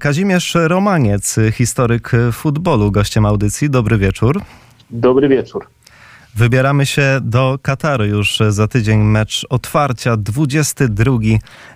[0.00, 3.70] Kazimierz Romaniec, historyk futbolu, gościem audycji.
[3.70, 4.40] Dobry wieczór.
[4.90, 5.66] Dobry wieczór.
[6.34, 11.12] Wybieramy się do Kataru już za tydzień mecz otwarcia 22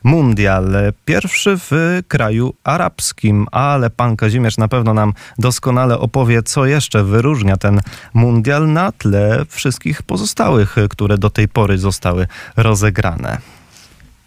[0.05, 0.73] Mundial.
[1.05, 7.57] Pierwszy w kraju arabskim, ale pan Kazimierz na pewno nam doskonale opowie, co jeszcze wyróżnia
[7.57, 7.81] ten
[8.15, 12.27] Mundial na tle wszystkich pozostałych, które do tej pory zostały
[12.57, 13.39] rozegrane.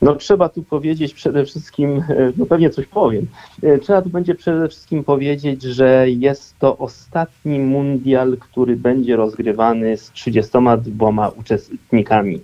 [0.05, 3.27] No trzeba tu powiedzieć przede wszystkim, e, no pewnie coś powiem,
[3.63, 9.97] e, trzeba tu będzie przede wszystkim powiedzieć, że jest to ostatni mundial, który będzie rozgrywany
[9.97, 12.41] z 32 uczestnikami.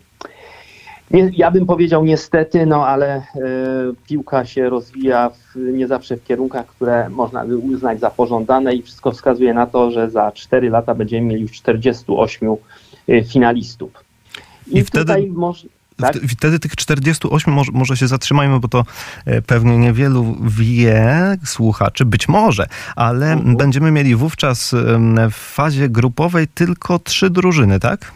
[1.12, 3.24] Nie, ja bym powiedział niestety, no ale e,
[4.08, 8.82] piłka się rozwija w, nie zawsze w kierunkach, które można by uznać za pożądane i
[8.82, 12.56] wszystko wskazuje na to, że za 4 lata będziemy mieli już 48
[13.10, 13.92] e, finalistów.
[14.68, 15.28] I, I wtedy...
[15.30, 15.68] może
[16.02, 16.16] tak?
[16.16, 18.86] Wtedy tych 48 może, może się zatrzymajmy, bo to
[19.26, 22.66] e, pewnie niewielu wie, słuchaczy, być może,
[22.96, 23.58] ale uh-huh.
[23.58, 24.76] będziemy mieli wówczas
[25.32, 28.12] w fazie grupowej tylko trzy drużyny, tak?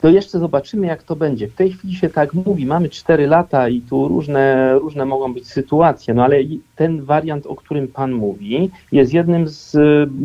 [0.00, 1.48] To jeszcze zobaczymy, jak to będzie.
[1.48, 5.48] W tej chwili się tak mówi, mamy 4 lata i tu różne, różne mogą być
[5.48, 6.36] sytuacje, no ale
[6.76, 9.76] ten wariant, o którym Pan mówi, jest jednym z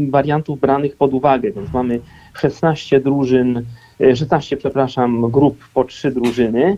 [0.10, 2.00] wariantów branych pod uwagę, więc mamy
[2.34, 3.66] 16 drużyn
[4.00, 6.78] 16, e, przepraszam, grup po trzy drużyny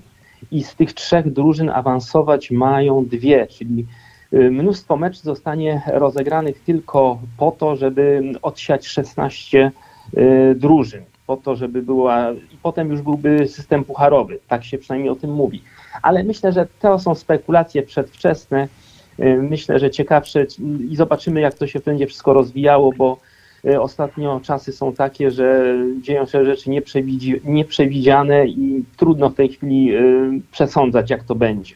[0.51, 3.85] i z tych trzech drużyn awansować mają dwie, czyli
[4.33, 9.71] e, mnóstwo meczów zostanie rozegranych tylko po to, żeby odsiać 16
[10.17, 15.09] e, drużyn, po to, żeby była i potem już byłby system pucharowy, tak się przynajmniej
[15.11, 15.61] o tym mówi.
[16.01, 18.67] Ale myślę, że to są spekulacje przedwczesne.
[19.41, 20.45] Myślę, że ciekawsze
[20.89, 23.17] i zobaczymy, jak to się będzie wszystko rozwijało, bo
[23.75, 26.69] ostatnio czasy są takie, że dzieją się rzeczy
[27.43, 30.01] nieprzewidziane i trudno w tej chwili e,
[30.51, 31.75] przesądzać, jak to będzie.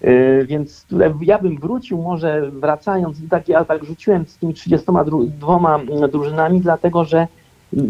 [0.00, 0.86] E, więc
[1.20, 5.78] ja bym wrócił, może wracając, tak, ja tak rzuciłem z tymi 32
[6.08, 7.26] drużynami, dlatego że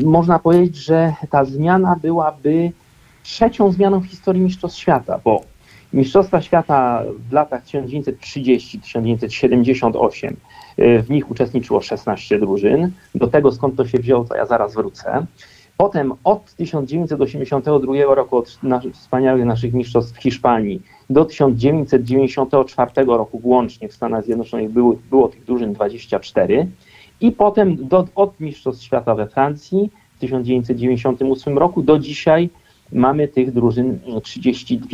[0.04, 2.72] można powiedzieć, że ta zmiana byłaby
[3.22, 5.40] trzecią zmianą w historii Mistrzostw Świata, bo
[5.92, 10.34] Mistrzostwa Świata w latach 1930-1978
[10.78, 12.90] w nich uczestniczyło 16 drużyn.
[13.14, 15.26] Do tego skąd to się wzięło, to ja zaraz wrócę.
[15.76, 18.58] Potem od 1982 roku, od
[18.92, 25.44] wspaniałych naszych mistrzostw w Hiszpanii, do 1994 roku włącznie w Stanach Zjednoczonych było, było tych
[25.44, 26.68] drużyn 24
[27.20, 32.50] i potem do, od Mistrzostw Świata we Francji w 1998 roku do dzisiaj
[32.92, 34.88] mamy tych drużyn 32.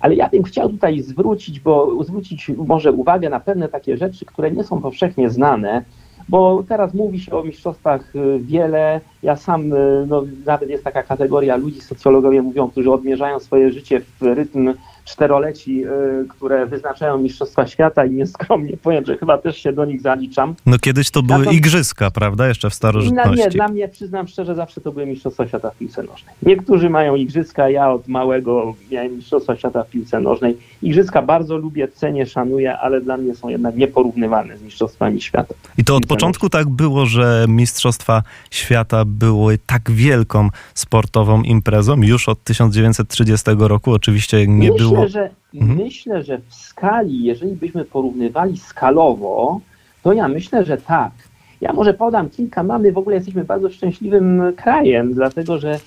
[0.00, 4.50] Ale ja bym chciał tutaj zwrócić, bo zwrócić może uwagę na pewne takie rzeczy, które
[4.50, 5.84] nie są powszechnie znane,
[6.28, 9.00] bo teraz mówi się o mistrzostwach y, wiele.
[9.22, 14.00] Ja sam, y, no, nawet jest taka kategoria ludzi, socjologowie mówią, którzy odmierzają swoje życie
[14.00, 14.74] w rytm
[15.04, 15.88] czteroleci, y,
[16.28, 20.54] które wyznaczają Mistrzostwa Świata i nieskromnie powiem, że chyba też się do nich zaliczam.
[20.66, 21.50] No kiedyś to były to...
[21.50, 22.48] igrzyska, prawda?
[22.48, 23.44] Jeszcze w starożytności.
[23.44, 26.34] nie, dla mnie, przyznam szczerze, zawsze to były Mistrzostwa Świata w piłce nożnej.
[26.42, 30.56] Niektórzy mają igrzyska, ja od małego miałem Mistrzostwa Świata w piłce nożnej.
[30.82, 35.54] Igrzyska bardzo lubię, cenię, szanuję, ale dla mnie są jednak nieporównywalne z Mistrzostwami Świata.
[35.78, 42.28] I to od początku tak było, że Mistrzostwa Świata były tak wielką sportową imprezą, już
[42.28, 45.78] od 1930 roku oczywiście nie Myślę, było Myślę, że, mhm.
[45.78, 49.60] myślę, że w skali, jeżeli byśmy porównywali skalowo,
[50.02, 51.12] to ja myślę, że tak.
[51.60, 52.62] Ja może podam kilka.
[52.62, 55.78] Mamy w ogóle jesteśmy bardzo szczęśliwym krajem, dlatego że e,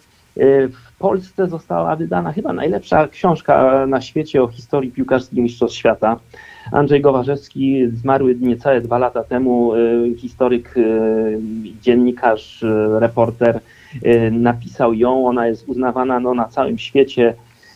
[0.67, 6.19] w Polsce została wydana chyba najlepsza książka na świecie o historii piłkarskiej Mistrzostw Świata.
[6.71, 9.77] Andrzej Gowarzewski, zmarły niecałe dwa lata temu, e,
[10.17, 10.81] historyk, e,
[11.81, 12.65] dziennikarz,
[12.99, 13.59] reporter,
[14.31, 15.27] napisał ją.
[15.27, 17.33] Ona jest uznawana no, na całym świecie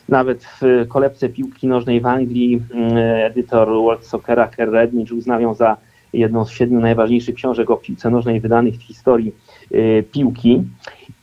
[0.09, 5.53] nawet w kolebce piłki nożnej w Anglii mm, edytor World Soccera Kerr Rednich uznał ją
[5.53, 5.77] za
[6.13, 9.35] jedną z siedmiu najważniejszych książek o piłce nożnej wydanych w historii
[9.71, 10.63] y, piłki.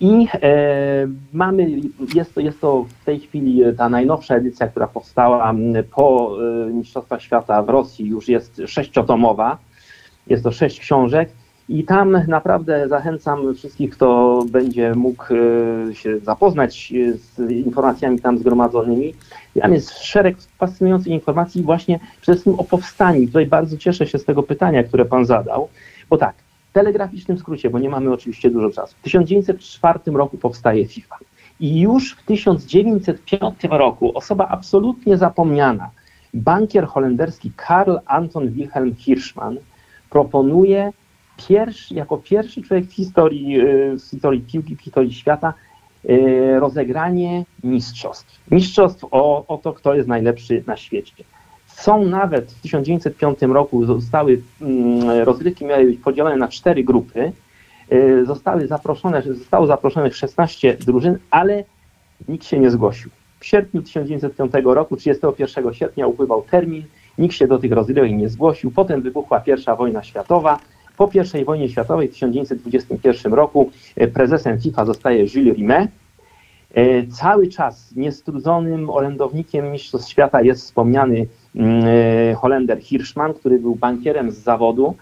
[0.00, 1.80] I e, mamy,
[2.14, 5.54] jest to, jest to w tej chwili ta najnowsza edycja, która powstała
[5.94, 6.36] po
[6.66, 9.58] e, Mistrzostwach Świata w Rosji, już jest sześciotomowa.
[10.26, 11.28] Jest to sześć książek
[11.68, 15.24] i tam naprawdę zachęcam wszystkich, kto będzie mógł
[15.90, 19.14] e, się zapoznać z informacjami tam zgromadzonymi.
[19.60, 23.26] Tam jest szereg fascynujących informacji właśnie przede wszystkim o powstaniu.
[23.26, 25.68] Tutaj bardzo cieszę się z tego pytania, które Pan zadał,
[26.10, 26.34] bo tak,
[26.70, 28.96] w telegraficznym skrócie, bo nie mamy oczywiście dużo czasu.
[29.00, 31.16] W 1904 roku powstaje FIFA.
[31.60, 35.90] I już w 1905 roku osoba absolutnie zapomniana,
[36.34, 39.56] bankier holenderski Karl Anton Wilhelm Hirschman
[40.10, 40.92] proponuje
[41.48, 45.54] pierwszy, jako pierwszy człowiek w historii, y, w historii piłki, w historii świata
[46.10, 48.40] y, rozegranie mistrzostw.
[48.50, 51.24] Mistrzostw o, o to, kto jest najlepszy na świecie.
[51.66, 57.32] Są nawet w 1905 roku zostały, mm, rozgrywki miały być podzielone na cztery grupy.
[57.92, 61.64] Y, zostały zaproszone, zostało zaproszonych 16 drużyn, ale
[62.28, 63.10] nikt się nie zgłosił.
[63.40, 66.84] W sierpniu 1905 roku, 31 sierpnia upływał termin,
[67.18, 68.70] nikt się do tych rozgrywek nie zgłosił.
[68.70, 70.58] Potem wybuchła pierwsza wojna światowa.
[70.96, 71.10] Po
[71.40, 73.70] I wojnie światowej w 1921 roku
[74.00, 75.90] y, prezesem FIFA zostaje Jules Rimet.
[76.76, 81.26] Y, cały czas niestrudzonym orędownikiem Mistrzostw Świata jest wspomniany
[81.56, 84.94] mm, Holender Hirschman, który był bankierem z zawodu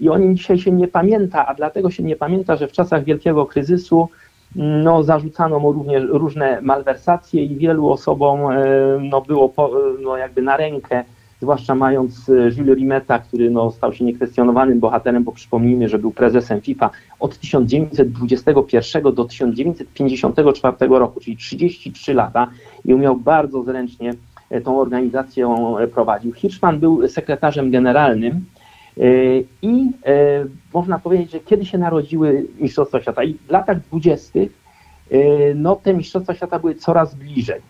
[0.00, 3.04] i o nim dzisiaj się nie pamięta, a dlatego się nie pamięta, że w czasach
[3.04, 4.08] wielkiego kryzysu
[4.56, 8.56] no, zarzucano mu również różne malwersacje i wielu osobom e,
[9.00, 9.70] no, było po,
[10.00, 11.04] no, jakby na rękę,
[11.40, 16.10] zwłaszcza mając e, Jules Rimeta, który no, stał się niekwestionowanym bohaterem, bo przypomnijmy, że był
[16.10, 16.90] prezesem FIFA
[17.20, 22.50] od 1921 do 1954 roku, czyli 33 lata
[22.84, 24.14] i umiał bardzo zręcznie
[24.50, 25.54] e, tą organizację
[25.94, 26.32] prowadził.
[26.32, 28.44] Hirschman był sekretarzem generalnym
[28.98, 30.44] E, I e,
[30.74, 34.50] można powiedzieć, że kiedy się narodziły Mistrzostwa Świata i w latach dwudziestych
[35.10, 35.18] e,
[35.54, 37.60] no, te Mistrzostwa Świata były coraz bliżej.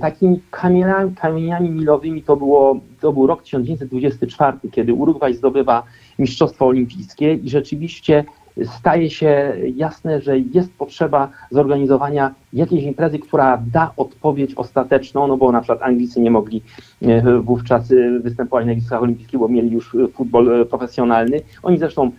[0.00, 5.82] Takimi kamieniami, kamieniami milowymi to, było, to był rok 1924, kiedy Urugwaj zdobywa
[6.18, 8.24] Mistrzostwo Olimpijskie i rzeczywiście
[8.64, 15.52] staje się jasne, że jest potrzeba zorganizowania jakiejś imprezy, która da odpowiedź ostateczną, no bo
[15.52, 16.62] na przykład Anglicy nie mogli
[17.02, 21.40] e, wówczas e, występować na Igrzyskach Olimpijskich, bo mieli już futbol profesjonalny.
[21.62, 22.10] Oni zresztą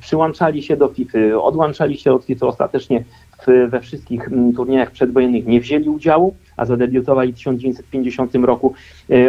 [0.00, 3.04] przyłączali się do FIFA, odłączali się od FIFA ostatecznie
[3.68, 8.74] we wszystkich turniejach przedwojennych nie wzięli udziału, a zadebiutowali w 1950 roku,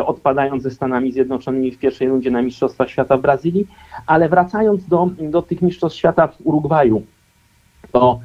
[0.06, 3.68] odpadając ze Stanami Zjednoczonymi w pierwszej rundzie na Mistrzostwach Świata w Brazylii.
[4.08, 7.02] Ale wracając do, do tych Mistrzostw Świata w Urugwaju,
[7.92, 8.20] to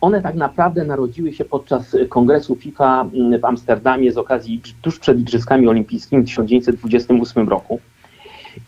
[0.00, 3.06] one tak naprawdę narodziły się podczas kongresu FIFA
[3.40, 7.80] w Amsterdamie z okazji tuż przed Igrzyskami Olimpijskimi w 1928 roku.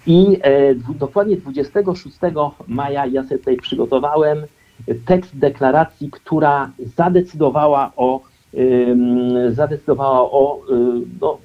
[0.07, 2.17] I e, dokładnie 26
[2.69, 4.39] maja ja sobie tutaj przygotowałem
[5.05, 8.21] tekst deklaracji, która zadecydowała o,
[9.51, 11.39] zadecydowała o, y, no,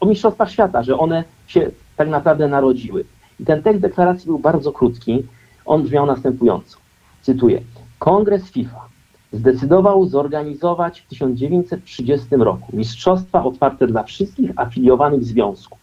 [0.00, 3.04] o Mistrzostwach Świata, że one się tak naprawdę narodziły.
[3.40, 5.22] I ten tekst deklaracji był bardzo krótki.
[5.64, 6.76] On brzmiał następująco.
[7.22, 7.60] Cytuję.
[7.98, 8.80] Kongres FIFA
[9.32, 15.78] zdecydował zorganizować w 1930 roku mistrzostwa otwarte dla wszystkich afiliowanych związków.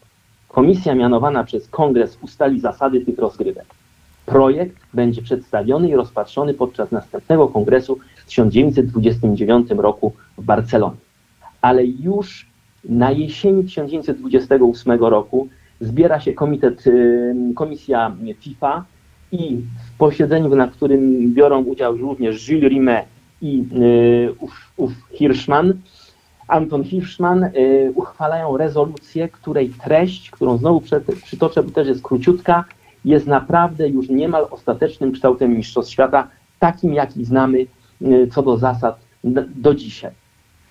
[0.47, 3.65] Komisja mianowana przez Kongres ustali zasady tych rozgrywek.
[4.29, 10.97] Projekt będzie przedstawiony i rozpatrzony podczas następnego kongresu w 1929 roku w Barcelonie.
[11.61, 12.49] Ale już
[12.85, 15.47] na jesieni 1928 roku
[15.81, 18.83] zbiera się komitet, y, komisja FIFA
[19.31, 23.05] i w posiedzeniu, na którym biorą udział również Jules Rimet
[23.41, 24.35] i y,
[24.77, 25.73] ów Hirschman,
[26.47, 30.81] Anton Hirschman, y, uchwalają rezolucję, której treść, którą znowu
[31.23, 32.65] przytoczę, bo też jest króciutka,
[33.05, 36.27] jest naprawdę już niemal ostatecznym kształtem Mistrzostw Świata,
[36.59, 37.65] takim jaki znamy
[38.31, 38.99] co do zasad
[39.55, 40.11] do dzisiaj.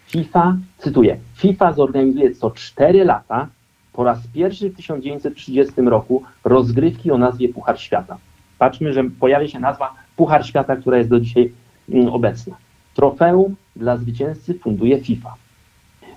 [0.06, 3.48] FIFA, cytuję, FIFA zorganizuje co 4 lata
[3.92, 8.18] po raz pierwszy w 1930 roku rozgrywki o nazwie Puchar Świata.
[8.58, 11.52] Patrzmy, że pojawia się nazwa Puchar Świata, która jest do dzisiaj
[11.88, 12.56] mm, obecna.
[12.94, 15.34] Trofeum dla zwycięzcy funduje FIFA.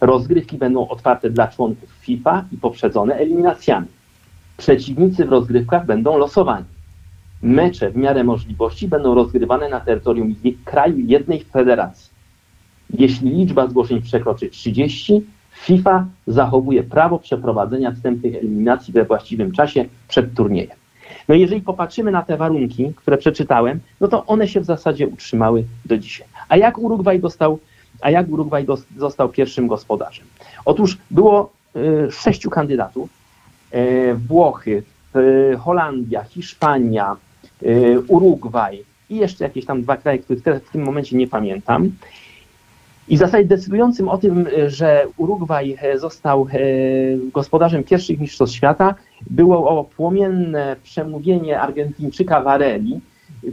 [0.01, 3.87] Rozgrywki będą otwarte dla członków FIFA i poprzedzone eliminacjami.
[4.61, 6.65] Przeciwnicy w rozgrywkach będą losowani.
[7.41, 12.09] Mecze w miarę możliwości będą rozgrywane na terytorium kraju jednej federacji.
[12.93, 20.33] Jeśli liczba zgłoszeń przekroczy 30, FIFA zachowuje prawo przeprowadzenia wstępnych eliminacji we właściwym czasie przed
[20.33, 20.77] turniejem.
[21.27, 25.63] No jeżeli popatrzymy na te warunki, które przeczytałem, no to one się w zasadzie utrzymały
[25.85, 26.27] do dzisiaj.
[26.49, 27.59] A jak Urugwaj dostał,
[28.01, 28.65] a jak Urugwaj
[28.97, 30.25] został pierwszym gospodarzem?
[30.65, 33.20] Otóż było y, sześciu kandydatów.
[33.75, 34.83] Y, Włochy,
[35.15, 37.15] y, Holandia, Hiszpania,
[37.63, 41.91] y, Urugwaj i jeszcze jakieś tam dwa kraje, których teraz w tym momencie nie pamiętam.
[43.07, 46.57] I w zasadzie decydującym o tym, że Urugwaj e, został e,
[47.33, 48.95] gospodarzem pierwszych mistrzostw świata,
[49.29, 53.01] było płomienne przemówienie Argentyńczyka Varelli,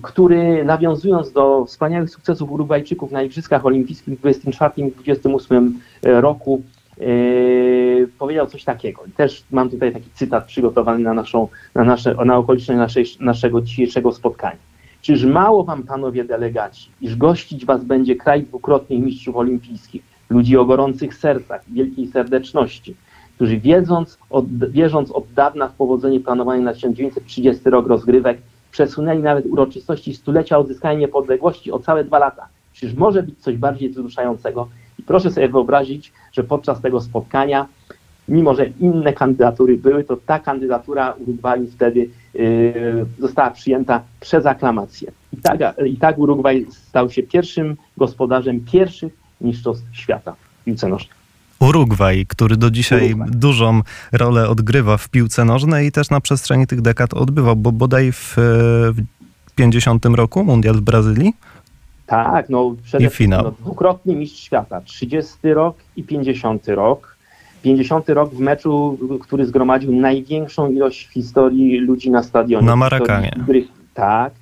[0.02, 6.62] który nawiązując do wspaniałych sukcesów Urugwajczyków na Igrzyskach Olimpijskich w 24 i 28 roku
[7.00, 9.02] Yy, powiedział coś takiego.
[9.16, 14.12] Też mam tutaj taki cytat przygotowany na, naszą, na, nasze, na okoliczność naszej, naszego dzisiejszego
[14.12, 14.58] spotkania.
[15.02, 20.64] Czyż mało wam, panowie delegaci, iż gościć was będzie kraj dwukrotnych mistrzów olimpijskich, ludzi o
[20.64, 22.94] gorących sercach, wielkiej serdeczności,
[23.34, 28.38] którzy wiedząc od, wierząc od dawna w powodzenie planowanej na 1930 rok rozgrywek,
[28.70, 32.48] przesunęli nawet uroczystości stulecia odzyskania niepodległości o całe dwa lata.
[32.72, 34.68] Czyż może być coś bardziej wzruszającego?
[34.98, 37.66] I proszę sobie wyobrazić, że podczas tego spotkania
[38.28, 45.12] mimo że inne kandydatury były, to ta kandydatura Urugwaju wtedy y, została przyjęta przez aklamację.
[45.32, 51.18] I tak, I tak Urugwaj stał się pierwszym gospodarzem pierwszych mistrzostw świata w piłce nożnej.
[51.60, 53.30] Urugwaj, który do dzisiaj Urugwaj.
[53.30, 53.80] dużą
[54.12, 58.34] rolę odgrywa w piłce nożnej i też na przestrzeni tych dekad odbywał, bo bodaj w,
[58.36, 61.32] w 50 roku mundial w Brazylii.
[62.08, 63.42] Tak, no przede I finał.
[63.42, 67.16] no, dwukrotny mistrz świata, 30 rok i 50 rok.
[67.62, 72.66] 50 rok w meczu, który zgromadził największą ilość w historii ludzi na stadionie.
[72.66, 73.36] Na Marakanie.
[73.42, 74.32] których- Tak.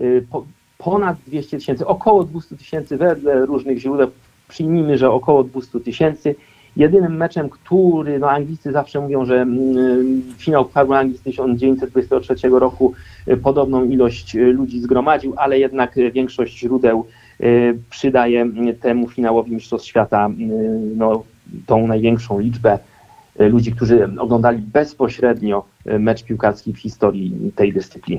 [0.00, 0.44] Y, Po,
[0.78, 4.10] ponad 200 tysięcy, około 200 tysięcy wedle różnych źródeł.
[4.48, 6.34] Przyjmijmy, że około 200 tysięcy.
[6.76, 12.94] Jedynym meczem, który, no Anglicy zawsze mówią, że mm, finał Pucharu Anglii z 1923 roku
[13.28, 17.06] y, podobną ilość y, ludzi zgromadził, ale jednak y, większość źródeł
[17.90, 18.46] przydaje
[18.80, 20.30] temu finałowi Mistrzostw Świata
[20.96, 21.22] no,
[21.66, 22.78] tą największą liczbę
[23.38, 28.18] ludzi, którzy oglądali bezpośrednio mecz piłkarski w historii tej dyscypliny.